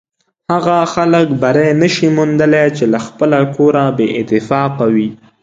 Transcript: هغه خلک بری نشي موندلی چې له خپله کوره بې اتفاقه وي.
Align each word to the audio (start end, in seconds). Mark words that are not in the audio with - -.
هغه 0.51 0.77
خلک 0.93 1.27
بری 1.41 1.69
نشي 1.81 2.07
موندلی 2.15 2.65
چې 2.77 2.83
له 2.93 2.99
خپله 3.07 3.39
کوره 3.55 3.83
بې 3.97 4.07
اتفاقه 4.19 4.85
وي. 4.93 5.09